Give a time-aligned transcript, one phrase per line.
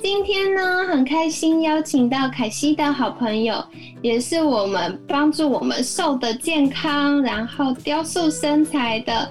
[0.00, 3.62] 今天呢，很开心邀请到凯西的好朋友，
[4.00, 9.28] 也是我们帮助我们瘦的健康，然后雕塑身材的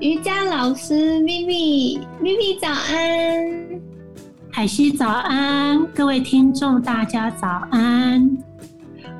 [0.00, 3.80] 瑜伽老师 Vivi，Vivi 早安，
[4.52, 8.28] 凯西早安，各位听众大家早安。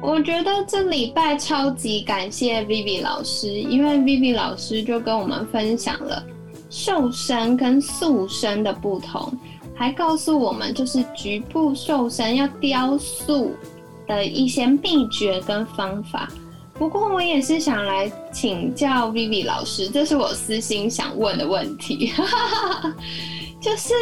[0.03, 6.23] 我觉得这礼拜超级感谢 Vivi 老师，因为 Vivi 老师就跟我们分享了
[6.69, 9.33] 瘦身跟塑身的不同。
[9.79, 13.53] 还告诉我们，就是局部瘦身要雕塑
[14.09, 16.29] 的一些秘诀跟方法。
[16.75, 22.13] 不过，我也是想来请教 Vivi 老师，这是我私心想问的问题。
[23.63, 23.95] 就是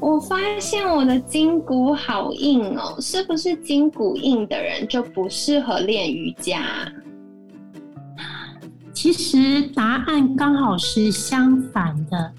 [0.00, 6.64] 我发现我的筋骨好硬哦，是不是筋骨硬的人就不适合练瑜伽？
[8.92, 12.32] 其实答案刚好是相反的。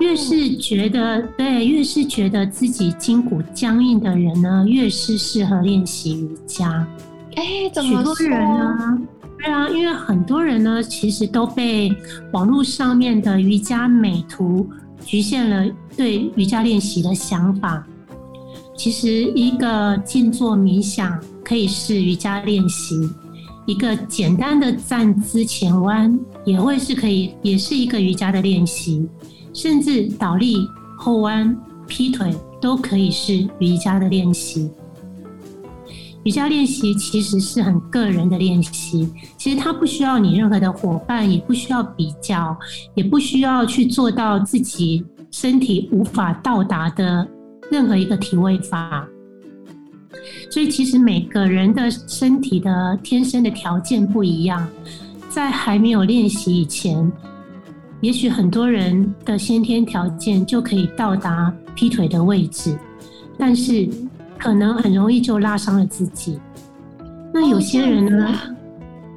[0.00, 6.86] 越是觉得对，越是觉得自己筋骨僵硬的人呢，越是适合练习瑜伽。
[7.36, 8.98] 哎，许多人呢，
[9.38, 11.94] 对啊，因为很多人呢，其实都被
[12.32, 14.66] 网络上面的瑜伽美图
[15.04, 17.86] 局限了对瑜伽练习的想法。
[18.76, 22.96] 其实，一个静坐冥想可以是瑜伽练习，
[23.66, 29.06] 一个简单的站姿前弯也会是可以，也是一个瑜伽的练习。
[29.54, 34.70] 甚至倒立、后弯、劈腿都可以是瑜伽的练习。
[36.24, 42.56] 瑜伽练习其实是很个人的练习，其实它不需要你任何的伙伴，也不需要比较，
[42.94, 47.28] 也不需要去做到自己身体无法到达的
[47.70, 49.06] 任何一个体位法。
[50.50, 54.66] 所以，其实每个人的身体的天生的条件不一样，
[55.28, 57.12] 在还没有练习以前。
[58.00, 62.78] 也许很多人的先天条件就可以到达劈腿的位置，
[63.38, 63.88] 但是
[64.38, 66.38] 可能很容易就拉伤了自己。
[67.32, 68.34] 那有些人呢？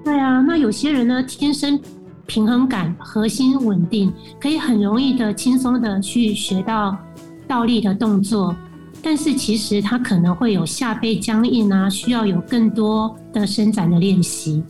[0.06, 1.78] 对啊，那有些人呢，天生
[2.26, 6.98] 平衡感、核心稳定，可以很容易的、轻松的去学到
[7.46, 8.56] 倒立的动作，
[9.04, 14.64] 但是其实他可能会有下背僵硬啊，需要有更多的伸展的练习。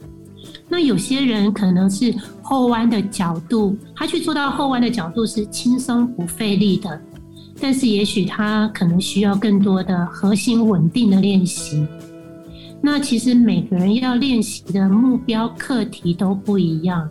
[0.70, 7.02] 那有些人可能是后弯的角度，他去做到后弯的角度是轻松不费力的，
[7.62, 11.88] 但是也许他可能需要更多的核心稳定的练习。
[12.82, 17.10] 那其实每个人要练习的目标课题都不一样，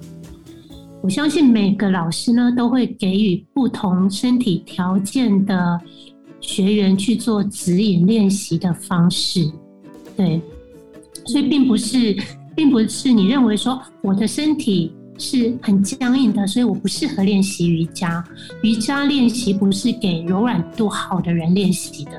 [1.02, 5.80] 我相信每个老师呢都会给予不同身体条件的
[6.40, 9.50] 学员去做指引练习的方式。
[10.14, 10.40] 对，
[11.24, 12.14] 所以并不是。
[12.56, 18.24] 并不是你认为说我的身体是很僵硬的，所以我不适合练习瑜伽。
[18.62, 22.12] 瑜伽练习不是给柔软度好的人练习的。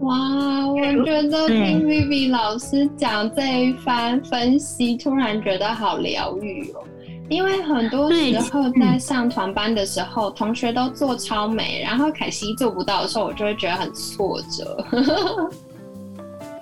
[0.00, 6.84] 哇，我觉得听 Vivi 老师讲这一番分析，突然觉得好疗愈哦。
[7.28, 14.86] 因为很多时候在上团班的时候，同学都做超美，然后凯西做不到的时候，我就会觉得很挫折。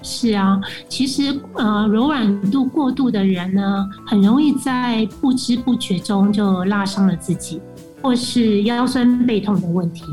[0.09, 7.61] 是啊，其实呃，柔软度过度的人呢，很容易在不知不觉中就拉伤了自己，
[8.00, 10.05] 或是腰酸背痛的问题。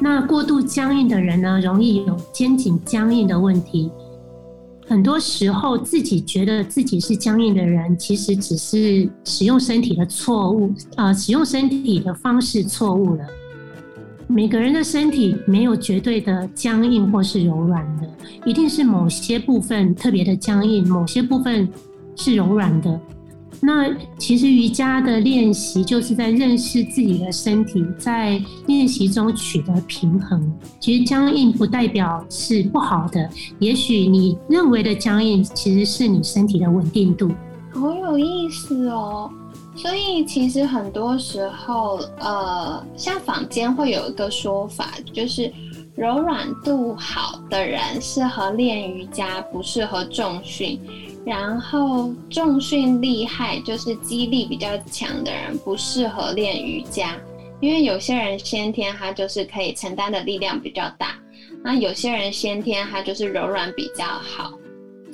[0.00, 3.88] 那过度僵硬的人呢，容易有肩颈僵硬的问题。
[4.86, 13.24] 很多时候，自己觉得自己是僵硬的人，其实只是使用身体的错误啊，使用身体的方式错误了。
[14.26, 18.08] 每个人的身体没有绝对的僵硬或是柔软的，
[18.46, 21.68] 一定是某些部分特别的僵硬，某些部分
[22.16, 23.00] 是柔软的。
[23.60, 30.52] 那其实瑜伽的练习就是在认识自己的身体，在练习中取得平衡。
[30.80, 33.28] 其实僵硬不代表是不好的，
[33.58, 37.30] 也许你认为的僵硬其实是你身体的稳定度。
[37.72, 39.30] 好有意思哦。
[39.76, 45.52] 所以其实很多时候，呃，像坊间会有一个说法，就是
[45.94, 50.78] 柔软度好的人适合练瑜伽，不适合重训；
[51.24, 57.16] 然后重训厉害，就是肌力比较强的人，不适合练瑜伽，
[57.60, 61.16] 因为有些人先天他就是可以承担的力量比较大。
[61.62, 64.52] 那有些人先天他就是柔软比较好，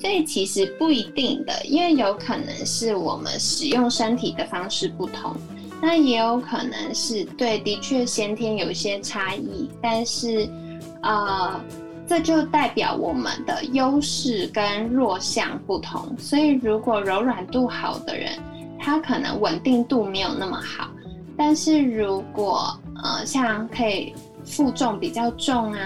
[0.01, 5.37] 所以其实不一定的，因为有可能是我们使用身体的方式不同，
[5.83, 10.49] 那也有可能是对，的确先天有一些差异，但是
[11.03, 11.61] 呃，
[12.07, 18.33] 这就代表我们的优势跟弱项不同，所以如果柔软度好的人，
[18.79, 20.89] 他可能稳定度没有那么好，
[21.37, 24.15] 但是如果呃像可以
[24.45, 25.81] 负重比较重啊。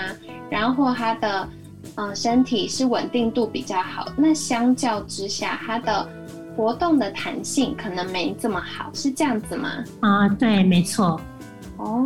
[0.51, 1.49] 然后他的
[1.97, 6.09] 嗯身体是稳定度比较好，那相较之下，它的
[6.57, 9.69] 活动的弹性可能没这么好，是这样子吗？
[10.01, 11.21] 啊，对，没错。
[11.77, 12.05] 哦，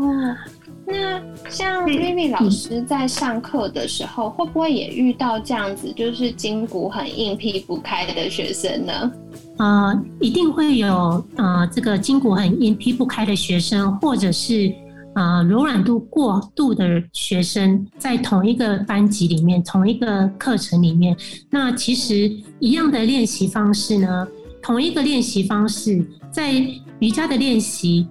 [0.86, 9.12] 那像 Vivi 老师在上课的时候，会不会也遇到这样子，就是筋骨很硬、劈不开的学生呢？
[9.56, 14.70] 啊，一定会有啊，这个筋骨很硬、劈不开的学生，或者是。
[15.18, 21.16] 啊，柔软度过度的学生在同一个班级里面，同一个课程里面，
[21.50, 22.30] 那其实
[22.60, 24.28] 一样的练习方式呢，
[24.62, 26.52] 同一个练习方式，在
[27.00, 28.06] 瑜伽的练习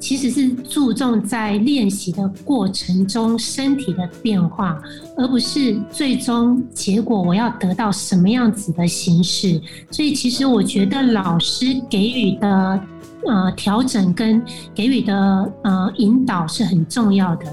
[0.00, 4.82] 其实是注重在练习的过程中身体的变化，
[5.16, 9.62] 而不是最终结果我要得到什么样子的形式。
[9.92, 12.80] 所以，其实我觉得老师给予的。
[13.24, 15.14] 呃，调整跟给予的
[15.62, 17.46] 呃引导是很重要的，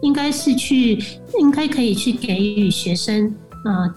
[0.00, 1.02] 应该是去，
[1.40, 3.34] 应该可以去给予学生
[3.64, 3.92] 呃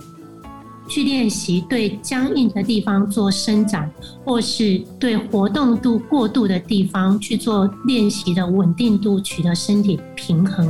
[0.87, 3.91] 去练习对僵硬的地方做伸展，
[4.25, 10.67] 或是对活动度过度的地方去做练习的稳定度，取得身体平衡。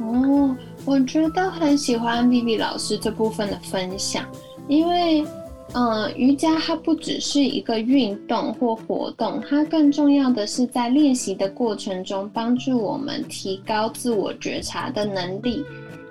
[0.00, 0.54] 哦，
[0.84, 4.24] 我觉得很喜欢 B B 老师这部分的分享，
[4.68, 5.26] 因为。
[5.74, 15.64] 嗯，瑜伽它不只是一个运动或活动，它更重要的是在练习的过程中帮助我们提高自我觉察的能力。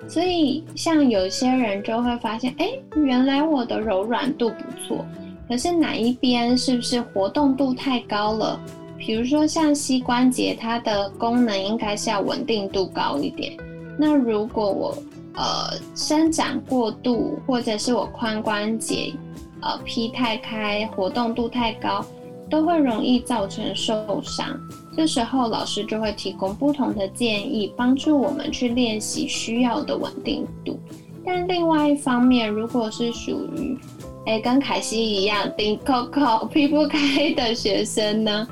[0.06, 5.04] 所以，像有些人就会发现，哎，原来我的柔软度不错，
[5.48, 8.58] 可是哪一边是不是活动度太高了？
[8.96, 13.52] 比如说像膝关节，它的功能应该是要稳定度高一点。
[13.98, 14.94] 那如果我
[15.34, 19.12] 呃伸展过度，或者是我髋关节，
[19.60, 22.04] 呃，劈太开，活动度太高，
[22.48, 24.58] 都会容易造成受伤。
[24.96, 30.78] 这时候老师就会提供不同的建议，帮助我们去练习需要的稳定度。
[31.24, 33.78] 但另外一方面，如果是属于
[34.26, 38.46] 哎跟凯西一样顶扣扣劈不开的学生呢，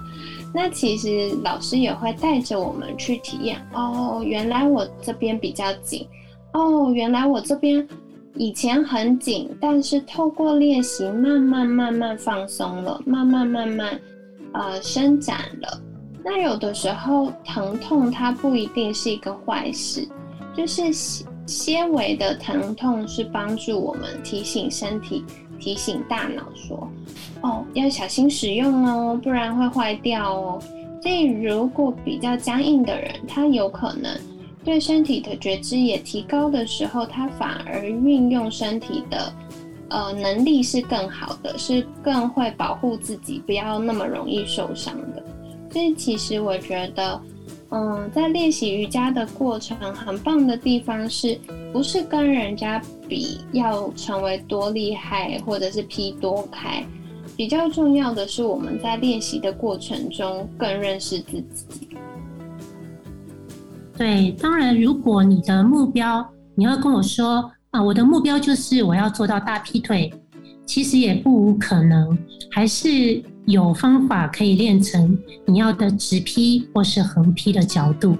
[0.52, 3.56] 那其实老师也会带着我们去体验。
[3.72, 6.06] 哦，原来我这边比较紧。
[6.52, 7.86] 哦，原来我这边。
[8.38, 13.98] 以前很紧，但是透过练习，慢慢慢慢放松了，慢慢慢慢，
[14.52, 15.80] 呃，伸展了。
[16.24, 20.06] 那有的时候疼痛它不一定是一个坏事，
[20.54, 20.92] 就是
[21.46, 25.24] 纤维的疼痛是帮助我们提醒身体、
[25.58, 26.88] 提醒大脑说，
[27.42, 30.62] 哦，要小心使用哦，不然会坏掉哦。
[31.00, 34.10] 所以如果比较僵硬的人，他有可能。
[34.66, 39.32] 对身体的觉知也提高的时候，他反而运用身体的
[39.90, 45.22] 呃能力是更好的，是更会保护自己，不要那么容易受伤的。
[45.70, 47.20] 所以其实我觉得，
[47.70, 51.38] 嗯，在练习瑜伽的过程，很棒的地方是
[51.72, 56.84] 不是跟人家比要成为多厉害，或者是劈多开？
[57.36, 61.85] 比较重要的是我们在练习的过程中更认识自己。
[63.96, 66.24] 对，当然，如果你的目标，
[66.54, 70.12] 你要跟我说啊，我的目标就是我要做到大劈腿，
[70.66, 72.16] 其实也不无可能，
[72.50, 78.16] 还是有方法可以练成你要的直劈或是横劈的角度。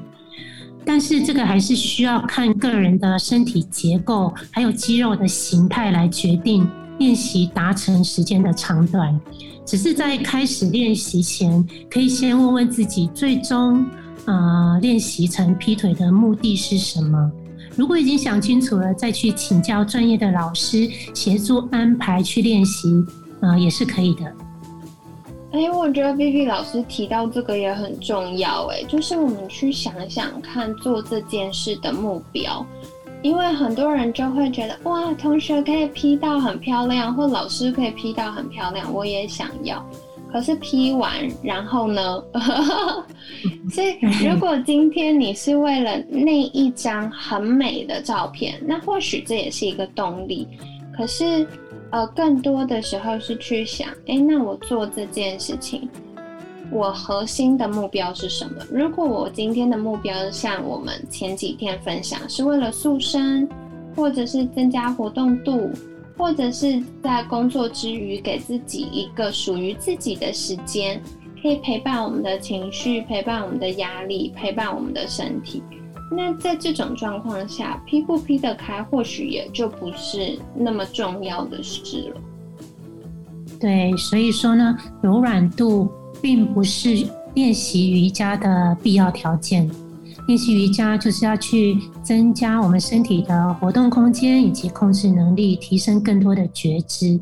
[0.83, 6.67] 但是这个还是需要看个人的身体结构，还有肌肉的形态来决定
[6.99, 9.21] 练习达成时间的长短。
[9.67, 13.85] 只是在开始练习前，可以先问问自己，最终。
[14.27, 17.31] 呃，练习成劈腿的目的是什么？
[17.77, 23.05] 如果已经想清楚了，再去请教专业的老师协助安排去练习，
[23.41, 24.25] 呃，也是可以的。
[25.53, 32.67] 哎，我觉得 B B 老师提到这个也很重要，哎，就是我们去想想看做这件事的目标，
[33.23, 39.87] 因为很多人就会觉得，哇，同学可以 P 到很漂亮，或老师可以 P 到很漂亮，我也想要。
[40.33, 42.23] 可是 P 完，然后呢？
[43.71, 43.97] 所以
[44.29, 50.47] 如果今天你是为了那一张很美的照片，那或许这也是一个动力。
[50.97, 51.47] 可是，
[51.91, 55.89] 呃，更多的时候是去想，哎，那我做这件事情，
[56.71, 58.57] 我核心的目标是什么？
[58.71, 63.49] 如果我今天的目标像我们前几天分享，是为了塑身，
[63.95, 65.71] 或者是增加活动度，
[66.17, 71.01] 或者是在工作之余给自己一个属于自己的时间，
[71.43, 75.63] 可以陪伴我们的情绪，陪伴我们的压力，陪伴我们的身体。
[76.11, 82.21] 那在这种状况下，劈不劈得开，或许也就不是那么重要的事了。
[83.61, 85.89] 对，所以说呢，柔软度。
[86.23, 89.71] 并不是练习瑜伽的必要条件。
[90.27, 97.19] 练习瑜伽就是要去增加我们身体的活动空间以及控制能力，提升更多的觉知。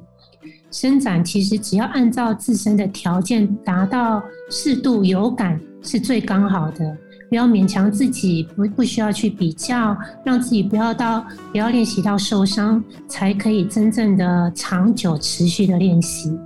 [0.71, 6.97] 伸展其实只要按照自身的条件达到适度有感是最刚好的，
[7.29, 16.37] 不要勉强自己，不不需要去比较，让自己不要到不要练习到受伤，才可以真正的长久持续的练习。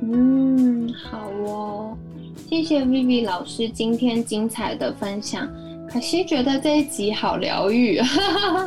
[0.00, 0.88] 嗯，
[2.54, 5.48] 谢谢 Vivi 老师今天精彩的分享。
[5.88, 8.00] 可惜觉得这一集好疗愈，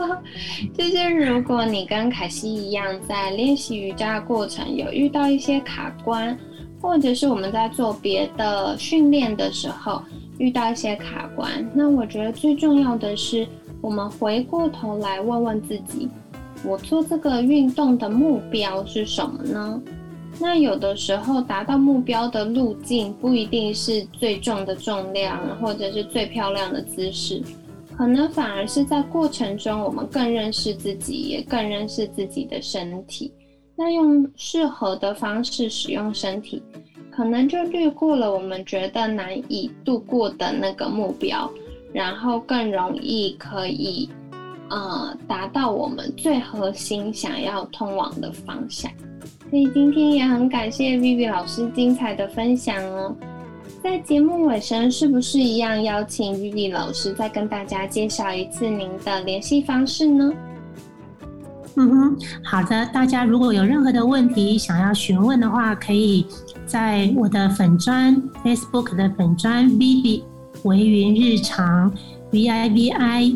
[0.77, 6.37] 就是如果你跟凯西一样，在练习瑜伽的过程有遇到一些卡关，
[6.81, 10.01] 或者是我们在做别的训练的时候
[10.37, 13.47] 遇到一些卡关，那我觉得最重要的是，
[13.79, 16.09] 我们回过头来问问自己，
[16.65, 19.81] 我做这个运动的目标是什么呢？
[20.39, 27.41] 那有的时候达到目标的路径不一定是最重的重量，或者是最漂亮的姿势，
[27.97, 33.33] 可能反而是在过程中我们更认识自己，也更认识自己的身体。
[33.75, 36.61] 那用适合的方式使用身体，
[37.11, 41.49] 可能就略过了我们觉得难以度过的那个目标，
[41.91, 44.07] 然后更容易可以
[44.69, 48.91] 呃达到我们最核心想要通往的方向。
[49.49, 53.15] 所以今天也很感谢 Vivi 老师精彩的分享哦。
[53.81, 60.33] 在节目尾声，是不是一样邀请 Vivi 老师再跟大家介绍一次您的联系方式呢？
[61.75, 62.85] 嗯哼，好的。
[62.87, 66.25] 大家如果有任何的问题想要询问的话，可以
[66.65, 70.23] 在我的粉砖 Facebook 的粉砖 Vivi
[70.63, 71.93] 维云日常
[72.31, 73.35] V I V I。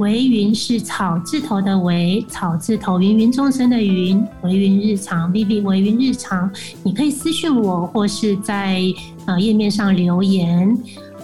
[0.00, 4.26] 维云是草字头的维，草字头芸芸众生的云。
[4.40, 6.50] 维云日常，B B 维云日常，
[6.82, 8.80] 你可以私信我，或是在
[9.26, 10.74] 呃页面上留言。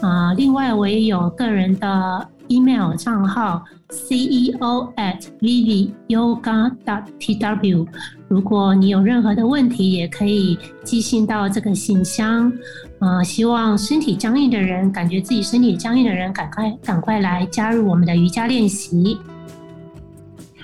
[0.02, 7.86] 啊，另外我也有个人的 email 账号，ceo at vivi yoga dot tw。
[8.28, 12.52] 如果你有任何的问题，也可以寄信到这个信箱。
[12.98, 19.18] 啊，希望身体僵硬的人，感觉自己身体僵硬的人，赶快赶快来加入我们的瑜伽练习。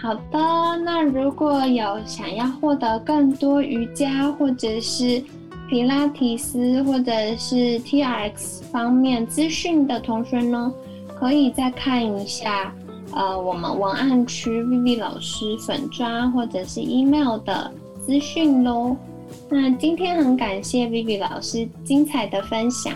[0.01, 5.23] 好的，那如果有想要获得更多瑜伽或者是
[5.69, 10.73] 皮拉提斯或者是 T R X 方面资讯的同学呢，
[11.23, 12.75] 可以再看一下
[13.12, 17.71] 呃我们文案区 Vivi 老师粉砖或者是 email 的
[18.05, 18.97] 资讯喽。
[19.49, 22.93] 那今天很感谢 Vivi 老师精彩的分享，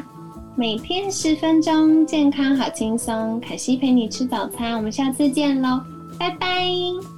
[0.56, 3.38] 每天十分钟，健康好轻松。
[3.38, 5.80] 凯西陪你吃早餐，我们下次见喽，
[6.18, 7.15] 拜拜。